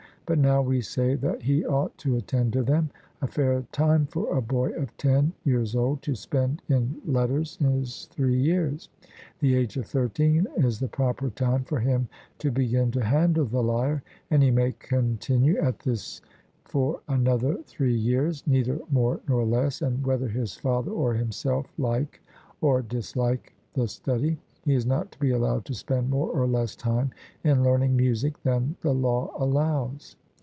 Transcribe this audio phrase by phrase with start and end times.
[0.27, 2.89] But now we say that he ought to attend to them.
[3.21, 8.07] A fair time for a boy of ten years old to spend in letters is
[8.13, 8.87] three years;
[9.39, 13.61] the age of thirteen is the proper time for him to begin to handle the
[13.61, 16.21] lyre, and he may continue at this
[16.63, 22.21] for another three years, neither more nor less, and whether his father or himself like
[22.61, 26.73] or dislike the study, he is not to be allowed to spend more or less
[26.77, 27.09] time
[27.43, 30.15] in learning music than the law allows.